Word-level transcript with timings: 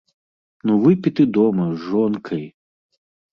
Ну 0.69 0.77
выпі 0.85 1.09
ты 1.19 1.25
дома, 1.37 1.67
з 1.75 1.85
жонкай! 1.91 2.43